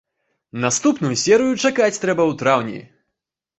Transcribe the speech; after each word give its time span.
Наступную 0.63 1.11
серыю 1.25 1.53
чакаць 1.67 2.01
трэба 2.07 2.23
ў 2.27 2.33
траўні! 2.43 2.81